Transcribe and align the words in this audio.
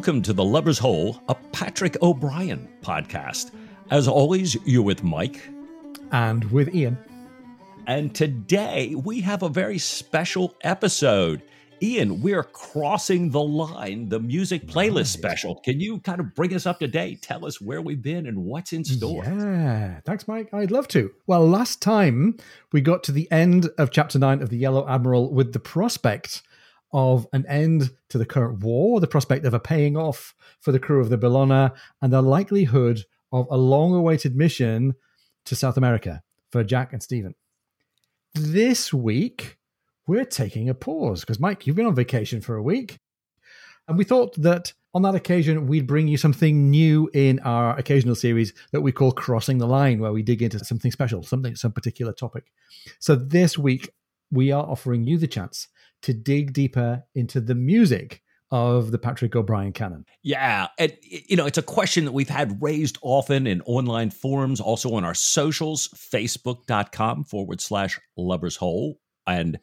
welcome 0.00 0.22
to 0.22 0.32
the 0.32 0.42
Lubber's 0.42 0.78
Hole, 0.78 1.22
a 1.28 1.34
Patrick 1.52 1.94
O'Brian 2.00 2.66
podcast. 2.80 3.50
As 3.90 4.08
always, 4.08 4.56
you're 4.64 4.80
with 4.80 5.04
Mike. 5.04 5.46
And 6.10 6.50
with 6.50 6.74
Ian. 6.74 6.96
And 7.86 8.14
today 8.14 8.94
we 8.94 9.20
have 9.20 9.42
a 9.42 9.50
very 9.50 9.76
special 9.76 10.54
episode. 10.62 11.42
Ian, 11.82 12.22
we're 12.22 12.44
crossing 12.44 13.28
the 13.28 13.42
line, 13.42 14.08
the 14.08 14.20
music 14.20 14.66
playlist 14.66 15.08
special. 15.08 15.56
Can 15.56 15.80
you 15.80 15.98
kind 16.00 16.18
of 16.18 16.34
bring 16.34 16.54
us 16.54 16.64
up 16.64 16.78
to 16.78 16.88
date? 16.88 17.20
Tell 17.20 17.44
us 17.44 17.60
where 17.60 17.82
we've 17.82 18.00
been 18.00 18.26
and 18.26 18.46
what's 18.46 18.72
in 18.72 18.86
store. 18.86 19.24
Yeah, 19.26 20.00
thanks, 20.06 20.26
Mike. 20.26 20.48
I'd 20.54 20.70
love 20.70 20.88
to. 20.88 21.10
Well, 21.26 21.46
last 21.46 21.82
time 21.82 22.38
we 22.72 22.80
got 22.80 23.04
to 23.04 23.12
the 23.12 23.30
end 23.30 23.68
of 23.76 23.90
chapter 23.90 24.18
nine 24.18 24.40
of 24.40 24.48
The 24.48 24.56
Yellow 24.56 24.88
Admiral 24.88 25.30
with 25.30 25.52
the 25.52 25.60
prospect 25.60 26.40
of 26.92 27.26
an 27.32 27.46
end 27.46 27.90
to 28.08 28.18
the 28.18 28.26
current 28.26 28.60
war, 28.60 29.00
the 29.00 29.06
prospect 29.06 29.44
of 29.44 29.54
a 29.54 29.60
paying 29.60 29.96
off 29.96 30.34
for 30.60 30.72
the 30.72 30.78
crew 30.78 31.00
of 31.00 31.08
the 31.08 31.18
Bellona, 31.18 31.72
and 32.02 32.12
the 32.12 32.22
likelihood 32.22 33.04
of 33.32 33.46
a 33.50 33.56
long 33.56 33.94
awaited 33.94 34.36
mission 34.36 34.94
to 35.44 35.54
South 35.54 35.76
America 35.76 36.22
for 36.50 36.64
Jack 36.64 36.92
and 36.92 37.02
Stephen. 37.02 37.34
This 38.34 38.92
week, 38.92 39.58
we're 40.06 40.24
taking 40.24 40.68
a 40.68 40.74
pause 40.74 41.20
because, 41.20 41.40
Mike, 41.40 41.66
you've 41.66 41.76
been 41.76 41.86
on 41.86 41.94
vacation 41.94 42.40
for 42.40 42.56
a 42.56 42.62
week. 42.62 42.98
And 43.88 43.98
we 43.98 44.04
thought 44.04 44.34
that 44.42 44.72
on 44.94 45.02
that 45.02 45.14
occasion, 45.14 45.66
we'd 45.66 45.86
bring 45.86 46.08
you 46.08 46.16
something 46.16 46.70
new 46.70 47.10
in 47.12 47.38
our 47.40 47.76
occasional 47.76 48.14
series 48.14 48.52
that 48.72 48.80
we 48.80 48.92
call 48.92 49.12
Crossing 49.12 49.58
the 49.58 49.66
Line, 49.66 50.00
where 50.00 50.12
we 50.12 50.22
dig 50.22 50.42
into 50.42 50.64
something 50.64 50.90
special, 50.90 51.22
something, 51.22 51.54
some 51.56 51.72
particular 51.72 52.12
topic. 52.12 52.52
So 52.98 53.14
this 53.14 53.56
week, 53.56 53.92
we 54.30 54.52
are 54.52 54.64
offering 54.64 55.04
you 55.04 55.18
the 55.18 55.26
chance 55.26 55.68
to 56.02 56.12
dig 56.12 56.52
deeper 56.52 57.04
into 57.14 57.40
the 57.40 57.54
music 57.54 58.22
of 58.50 58.90
the 58.90 58.98
Patrick 58.98 59.36
O'Brian 59.36 59.72
canon? 59.72 60.04
Yeah. 60.22 60.68
And, 60.78 60.92
you 61.02 61.36
know, 61.36 61.46
it's 61.46 61.58
a 61.58 61.62
question 61.62 62.04
that 62.04 62.12
we've 62.12 62.28
had 62.28 62.60
raised 62.60 62.98
often 63.02 63.46
in 63.46 63.60
online 63.62 64.10
forums, 64.10 64.60
also 64.60 64.94
on 64.94 65.04
our 65.04 65.14
socials, 65.14 65.88
facebook.com 65.88 67.24
forward 67.24 67.60
slash 67.60 67.98
lubbers 68.16 68.56
hole 68.56 68.98
and 69.26 69.58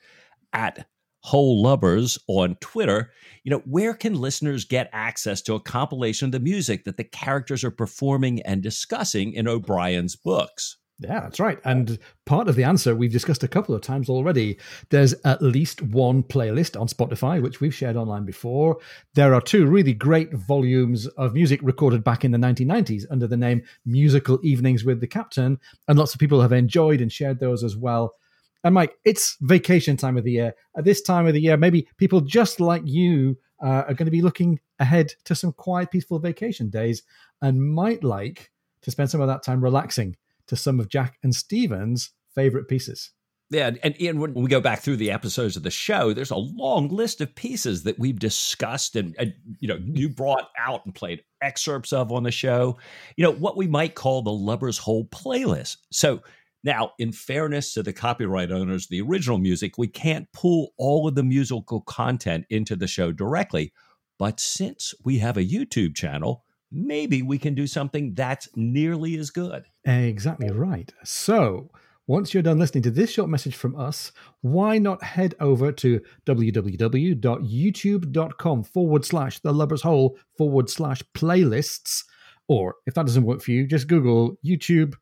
at 0.54 0.88
Hole 1.24 1.62
Lubbers 1.62 2.18
on 2.28 2.56
Twitter. 2.62 3.12
You 3.44 3.52
know, 3.52 3.62
where 3.66 3.94
can 3.94 4.16
listeners 4.16 4.64
get 4.64 4.90
access 4.94 5.42
to 5.44 5.56
a 5.56 5.60
compilation 5.60 6.28
of 6.28 6.32
the 6.32 6.40
music 6.40 6.86
that 6.86 6.96
the 6.96 7.04
characters 7.04 7.66
are 7.66 7.72
performing 7.72 8.42
and 8.44 8.64
discussing 8.64 9.34
in 9.34 9.48
O'Brian's 9.48 10.16
books? 10.16 10.78
Yeah, 11.00 11.20
that's 11.20 11.40
right. 11.40 11.60
And 11.64 12.00
part 12.26 12.48
of 12.48 12.56
the 12.56 12.64
answer 12.64 12.96
we've 12.96 13.12
discussed 13.12 13.44
a 13.44 13.48
couple 13.48 13.76
of 13.76 13.82
times 13.82 14.10
already. 14.10 14.58
There's 14.90 15.14
at 15.26 15.44
least 15.44 15.84
one 15.84 16.24
playlist 16.24 16.80
on 16.80 16.88
Spotify, 16.88 17.40
which 17.40 17.62
we've 17.62 17.74
shared 17.74 17.96
online 17.96 18.26
before. 18.26 18.78
There 19.14 19.36
are 19.36 19.42
two 19.42 19.68
really 19.68 19.94
great 19.94 20.34
volumes 20.34 21.06
of 21.06 21.36
music 21.36 21.60
recorded 21.62 22.04
back 22.04 22.26
in 22.26 22.32
the 22.32 22.40
1990s 22.40 23.04
under 23.12 23.28
the 23.28 23.38
name 23.38 23.62
Musical 23.86 24.40
Evenings 24.42 24.84
with 24.86 25.00
the 25.00 25.08
Captain. 25.08 25.60
And 25.88 26.00
lots 26.00 26.16
of 26.16 26.20
people 26.20 26.42
have 26.42 26.52
enjoyed 26.52 27.00
and 27.00 27.12
shared 27.12 27.40
those 27.40 27.64
as 27.64 27.78
well. 27.78 28.16
And 28.64 28.74
Mike, 28.74 28.98
it's 29.06 29.38
vacation 29.42 29.98
time 29.98 30.18
of 30.18 30.24
the 30.24 30.32
year. 30.32 30.56
At 30.76 30.84
this 30.84 31.04
time 31.04 31.28
of 31.28 31.34
the 31.34 31.42
year, 31.42 31.58
maybe 31.58 31.88
people 31.98 32.22
just 32.22 32.60
like 32.60 32.82
you 32.86 33.38
uh, 33.64 33.84
are 33.88 33.94
going 33.94 34.06
to 34.06 34.12
be 34.12 34.24
looking 34.24 34.60
ahead 34.80 35.14
to 35.26 35.36
some 35.36 35.54
quiet, 35.54 35.92
peaceful 35.92 36.18
vacation 36.18 36.70
days 36.72 37.04
and 37.44 37.64
might 37.64 38.04
like 38.04 38.52
to 38.82 38.90
spend 38.90 39.12
some 39.12 39.22
of 39.22 39.28
that 39.28 39.44
time 39.44 39.64
relaxing 39.64 40.16
to 40.48 40.56
some 40.56 40.80
of 40.80 40.90
Jack 40.90 41.18
and 41.24 41.36
Stephen's 41.36 42.12
favorite 42.34 42.68
pieces. 42.68 43.12
Yeah, 43.50 43.72
and 43.82 44.02
Ian, 44.02 44.20
when 44.20 44.34
we 44.34 44.50
go 44.50 44.60
back 44.60 44.82
through 44.82 44.98
the 44.98 45.12
episodes 45.12 45.56
of 45.56 45.64
the 45.64 45.72
show, 45.72 46.12
there's 46.12 46.32
a 46.32 46.36
long 46.36 46.90
list 46.90 47.22
of 47.22 47.34
pieces 47.34 47.84
that 47.84 47.98
we've 47.98 48.20
discussed, 48.20 48.98
and, 48.98 49.16
and, 49.18 49.34
you 49.60 49.70
know, 49.70 49.80
you 49.82 50.10
brought 50.10 50.50
out 50.58 50.86
and 50.86 50.94
played 50.94 51.24
excerpts 51.42 51.94
of 51.94 52.12
on 52.12 52.24
the 52.24 52.32
show. 52.32 52.78
You 53.16 53.24
know 53.24 53.32
what 53.32 53.56
we 53.56 53.68
might 53.68 53.96
call 53.96 54.22
the 54.22 54.34
lubbers' 54.34 54.78
hole 54.78 55.06
playlist. 55.06 55.78
So 55.94 56.22
now, 56.66 56.92
in 57.00 57.14
fairness 57.14 57.74
to 57.76 57.84
the 57.84 57.94
copyright 57.94 58.52
owners, 58.52 58.88
the 58.88 59.00
original 59.00 59.38
music, 59.38 59.78
we 59.78 59.88
can't 59.88 60.28
pull 60.34 60.74
all 60.78 61.08
of 61.08 61.16
the 61.16 61.24
musical 61.24 61.80
content 61.80 62.46
into 62.50 62.76
the 62.76 62.88
show 62.88 63.14
directly. 63.14 63.72
But 64.20 64.42
since 64.42 64.94
we 65.06 65.20
have 65.20 65.38
a 65.38 65.46
YouTube 65.46 65.96
channel, 65.96 66.44
maybe 66.72 67.22
we 67.22 67.38
can 67.38 67.56
do 67.56 67.68
something 67.68 68.14
that's 68.14 68.48
nearly 68.56 69.18
as 69.18 69.30
good. 69.30 69.66
Exactly 69.86 70.50
right. 70.50 70.92
So, 71.04 71.70
once 72.08 72.34
you're 72.34 72.44
done 72.44 72.60
listening 72.60 72.84
to 72.84 72.92
this 72.92 73.12
short 73.12 73.30
message 73.30 73.56
from 73.56 73.76
us, 73.76 74.14
why 74.42 74.78
not 74.78 75.04
head 75.04 75.36
over 75.42 75.74
to 75.74 76.00
www.youtube.com 76.26 78.64
forward 78.64 79.04
slash 79.04 79.40
the 79.40 79.52
lubbers 79.52 79.82
hole 79.82 80.18
forward 80.38 80.70
slash 80.70 81.04
playlists? 81.14 82.06
Or 82.48 82.76
if 82.86 82.94
that 82.94 83.06
doesn't 83.06 83.26
work 83.26 83.42
for 83.42 83.52
you, 83.52 83.68
just 83.68 83.90
Google 83.90 84.38
YouTube 84.46 84.96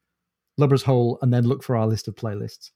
lubbers 0.58 0.84
hole 0.84 1.20
and 1.22 1.32
then 1.32 1.44
look 1.44 1.62
for 1.62 1.76
our 1.76 1.86
list 1.86 2.08
of 2.08 2.16
playlists. 2.16 2.72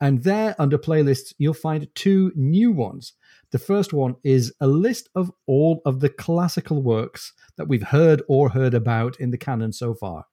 And 0.00 0.22
there, 0.22 0.54
under 0.58 0.78
playlists, 0.78 1.34
you'll 1.38 1.54
find 1.54 1.88
two 1.94 2.32
new 2.34 2.72
ones. 2.72 3.14
The 3.50 3.58
first 3.58 3.92
one 3.92 4.16
is 4.22 4.52
a 4.60 4.66
list 4.66 5.08
of 5.14 5.32
all 5.46 5.82
of 5.84 6.00
the 6.00 6.08
classical 6.08 6.82
works 6.82 7.32
that 7.56 7.68
we've 7.68 7.82
heard 7.82 8.22
or 8.28 8.50
heard 8.50 8.74
about 8.74 9.18
in 9.18 9.30
the 9.30 9.38
canon 9.38 9.72
so 9.72 9.94
far. 9.94 10.26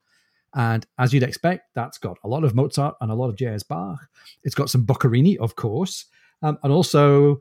And 0.53 0.85
as 0.97 1.13
you'd 1.13 1.23
expect, 1.23 1.73
that's 1.73 1.97
got 1.97 2.17
a 2.23 2.27
lot 2.27 2.43
of 2.43 2.55
Mozart 2.55 2.95
and 3.01 3.11
a 3.11 3.15
lot 3.15 3.29
of 3.29 3.35
J.S. 3.35 3.63
Bach. 3.63 3.99
It's 4.43 4.55
got 4.55 4.69
some 4.69 4.85
Boccherini, 4.85 5.37
of 5.37 5.55
course, 5.55 6.05
um, 6.41 6.57
and 6.63 6.71
also 6.71 7.39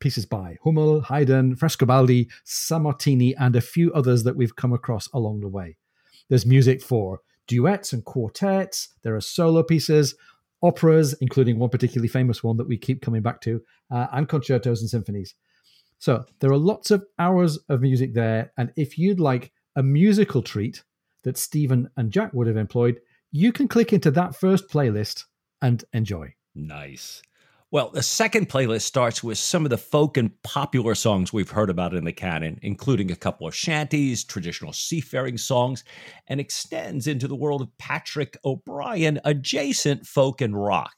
pieces 0.00 0.26
by 0.26 0.56
Hummel, 0.64 1.02
Haydn, 1.02 1.56
Frescobaldi, 1.56 2.28
Sammartini, 2.44 3.34
and 3.38 3.54
a 3.54 3.60
few 3.60 3.92
others 3.92 4.24
that 4.24 4.36
we've 4.36 4.56
come 4.56 4.72
across 4.72 5.08
along 5.14 5.40
the 5.40 5.48
way. 5.48 5.76
There's 6.28 6.44
music 6.44 6.82
for 6.82 7.20
duets 7.46 7.92
and 7.92 8.04
quartets, 8.04 8.88
there 9.02 9.14
are 9.14 9.20
solo 9.20 9.62
pieces, 9.62 10.14
operas, 10.62 11.14
including 11.20 11.58
one 11.58 11.70
particularly 11.70 12.08
famous 12.08 12.42
one 12.42 12.56
that 12.56 12.68
we 12.68 12.78
keep 12.78 13.02
coming 13.02 13.22
back 13.22 13.40
to, 13.42 13.60
uh, 13.90 14.06
and 14.12 14.28
concertos 14.28 14.80
and 14.80 14.88
symphonies. 14.90 15.34
So 15.98 16.24
there 16.40 16.50
are 16.50 16.58
lots 16.58 16.90
of 16.90 17.04
hours 17.18 17.58
of 17.68 17.80
music 17.80 18.14
there. 18.14 18.52
And 18.56 18.72
if 18.76 18.98
you'd 18.98 19.20
like 19.20 19.52
a 19.76 19.82
musical 19.82 20.42
treat 20.42 20.82
that 21.22 21.38
Stephen 21.38 21.88
and 21.96 22.10
Jack 22.10 22.32
would 22.32 22.46
have 22.46 22.56
employed, 22.56 23.00
you 23.30 23.52
can 23.52 23.68
click 23.68 23.92
into 23.92 24.10
that 24.12 24.34
first 24.34 24.68
playlist 24.68 25.24
and 25.60 25.84
enjoy. 25.92 26.34
Nice. 26.54 27.22
Well, 27.72 27.88
the 27.88 28.02
second 28.02 28.50
playlist 28.50 28.82
starts 28.82 29.24
with 29.24 29.38
some 29.38 29.64
of 29.64 29.70
the 29.70 29.78
folk 29.78 30.18
and 30.18 30.30
popular 30.42 30.94
songs 30.94 31.32
we've 31.32 31.48
heard 31.48 31.70
about 31.70 31.94
in 31.94 32.04
the 32.04 32.12
canon, 32.12 32.58
including 32.60 33.10
a 33.10 33.16
couple 33.16 33.48
of 33.48 33.56
shanties, 33.56 34.24
traditional 34.24 34.74
seafaring 34.74 35.38
songs, 35.38 35.82
and 36.28 36.38
extends 36.38 37.06
into 37.06 37.26
the 37.26 37.34
world 37.34 37.62
of 37.62 37.78
Patrick 37.78 38.36
O'Brian 38.44 39.20
adjacent 39.24 40.06
folk 40.06 40.42
and 40.42 40.54
rock. 40.54 40.92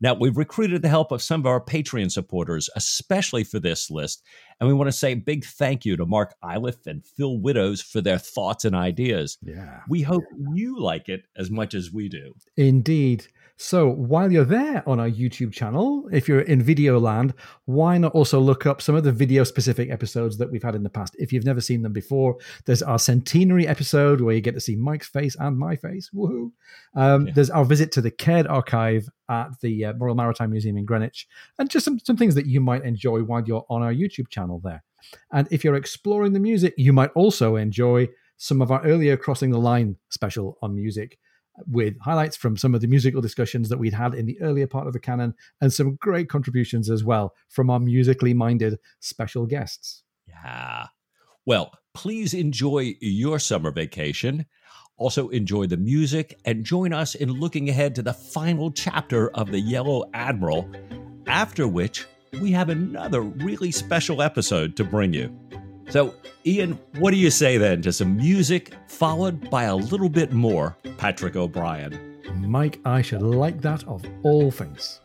Now, 0.00 0.14
we've 0.14 0.36
recruited 0.36 0.82
the 0.82 0.88
help 0.88 1.12
of 1.12 1.22
some 1.22 1.40
of 1.42 1.46
our 1.46 1.60
Patreon 1.60 2.10
supporters, 2.10 2.68
especially 2.74 3.44
for 3.44 3.60
this 3.60 3.88
list, 3.88 4.22
and 4.58 4.66
we 4.68 4.74
want 4.74 4.88
to 4.88 4.92
say 4.92 5.12
a 5.12 5.16
big 5.16 5.44
thank 5.44 5.84
you 5.84 5.96
to 5.96 6.06
Mark 6.06 6.34
Iliff 6.44 6.86
and 6.86 7.06
Phil 7.06 7.38
Widows 7.38 7.80
for 7.80 8.00
their 8.00 8.18
thoughts 8.18 8.64
and 8.64 8.74
ideas. 8.74 9.38
Yeah. 9.42 9.82
We 9.88 10.02
hope 10.02 10.24
you 10.54 10.80
like 10.80 11.08
it 11.08 11.22
as 11.36 11.50
much 11.50 11.72
as 11.72 11.92
we 11.92 12.08
do. 12.08 12.34
Indeed. 12.56 13.28
So 13.58 13.88
while 13.88 14.30
you're 14.30 14.44
there 14.44 14.86
on 14.86 15.00
our 15.00 15.08
YouTube 15.08 15.50
channel, 15.50 16.06
if 16.12 16.28
you're 16.28 16.42
in 16.42 16.62
video 16.62 17.00
land, 17.00 17.32
why 17.64 17.96
not 17.96 18.12
also 18.12 18.38
look 18.38 18.66
up 18.66 18.82
some 18.82 18.94
of 18.94 19.02
the 19.02 19.12
video 19.12 19.44
specific 19.44 19.90
episodes 19.90 20.36
that 20.38 20.50
we've 20.50 20.62
had 20.62 20.74
in 20.74 20.82
the 20.82 20.90
past? 20.90 21.16
If 21.18 21.32
you've 21.32 21.46
never 21.46 21.62
seen 21.62 21.80
them 21.80 21.94
before, 21.94 22.36
there's 22.66 22.82
our 22.82 22.98
centenary 22.98 23.66
episode 23.66 24.20
where 24.20 24.34
you 24.34 24.42
get 24.42 24.54
to 24.54 24.60
see 24.60 24.76
Mike's 24.76 25.08
face 25.08 25.36
and 25.40 25.58
my 25.58 25.74
face. 25.74 26.10
Woohoo! 26.14 26.52
Um, 26.94 27.26
yeah. 27.26 27.32
There's 27.34 27.48
our 27.48 27.64
visit 27.64 27.92
to 27.92 28.02
the 28.02 28.10
Caird 28.10 28.46
archive 28.46 29.08
at 29.30 29.58
the 29.62 29.86
uh, 29.86 29.92
Royal 29.94 30.14
Maritime 30.14 30.50
Museum 30.50 30.76
in 30.76 30.84
Greenwich, 30.84 31.26
and 31.58 31.70
just 31.70 31.86
some, 31.86 31.98
some 31.98 32.16
things 32.18 32.34
that 32.34 32.46
you 32.46 32.60
might 32.60 32.84
enjoy 32.84 33.20
while 33.20 33.42
you're 33.46 33.64
on 33.70 33.82
our 33.82 33.92
YouTube 33.92 34.28
channel 34.28 34.60
there. 34.62 34.84
And 35.32 35.48
if 35.50 35.64
you're 35.64 35.76
exploring 35.76 36.34
the 36.34 36.40
music, 36.40 36.74
you 36.76 36.92
might 36.92 37.10
also 37.14 37.56
enjoy 37.56 38.08
some 38.36 38.60
of 38.60 38.70
our 38.70 38.84
earlier 38.84 39.16
Crossing 39.16 39.50
the 39.50 39.58
Line 39.58 39.96
special 40.10 40.58
on 40.60 40.74
music 40.74 41.18
with 41.66 41.98
highlights 42.00 42.36
from 42.36 42.56
some 42.56 42.74
of 42.74 42.80
the 42.80 42.86
musical 42.86 43.20
discussions 43.20 43.68
that 43.68 43.78
we'd 43.78 43.94
had 43.94 44.14
in 44.14 44.26
the 44.26 44.40
earlier 44.40 44.66
part 44.66 44.86
of 44.86 44.92
the 44.92 45.00
canon 45.00 45.34
and 45.60 45.72
some 45.72 45.96
great 45.96 46.28
contributions 46.28 46.90
as 46.90 47.04
well 47.04 47.34
from 47.48 47.70
our 47.70 47.80
musically 47.80 48.34
minded 48.34 48.78
special 49.00 49.46
guests. 49.46 50.02
Yeah. 50.28 50.86
Well, 51.44 51.72
please 51.94 52.34
enjoy 52.34 52.94
your 53.00 53.38
summer 53.38 53.70
vacation. 53.70 54.46
Also, 54.98 55.28
enjoy 55.28 55.66
the 55.66 55.76
music 55.76 56.38
and 56.44 56.64
join 56.64 56.92
us 56.92 57.14
in 57.14 57.30
looking 57.30 57.68
ahead 57.68 57.94
to 57.94 58.02
the 58.02 58.14
final 58.14 58.70
chapter 58.70 59.30
of 59.30 59.50
The 59.50 59.60
Yellow 59.60 60.08
Admiral, 60.14 60.70
after 61.26 61.68
which 61.68 62.06
we 62.40 62.50
have 62.52 62.68
another 62.68 63.20
really 63.20 63.70
special 63.70 64.22
episode 64.22 64.76
to 64.76 64.84
bring 64.84 65.12
you. 65.12 65.38
So, 65.88 66.14
Ian, 66.44 66.78
what 66.98 67.12
do 67.12 67.16
you 67.16 67.30
say 67.30 67.58
then 67.58 67.82
to 67.82 67.92
some 67.92 68.16
music 68.16 68.74
followed 68.88 69.50
by 69.50 69.64
a 69.64 69.76
little 69.76 70.08
bit 70.08 70.32
more 70.32 70.76
Patrick 70.98 71.36
O'Brian? 71.36 72.18
Mike, 72.34 72.80
I 72.84 73.02
should 73.02 73.22
like 73.22 73.60
that 73.62 73.86
of 73.86 74.04
all 74.22 74.50
things. 74.50 75.00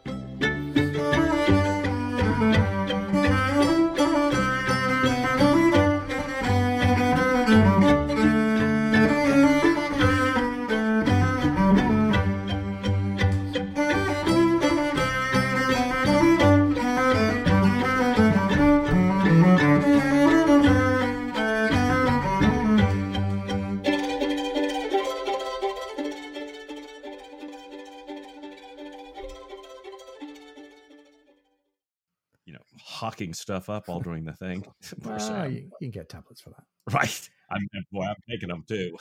Hawking 33.01 33.33
stuff 33.33 33.67
up 33.67 33.89
all 33.89 33.99
during 33.99 34.23
the 34.23 34.33
thing. 34.33 34.63
Well, 35.03 35.17
ah, 35.19 35.45
you, 35.45 35.71
you 35.79 35.87
can 35.87 35.89
get 35.89 36.07
tablets 36.07 36.39
for 36.39 36.51
that. 36.51 36.63
Right. 36.93 37.29
I'm 37.49 37.67
boy, 37.91 38.03
I'm 38.03 38.15
taking 38.29 38.49
them 38.49 38.63
too. 38.67 38.95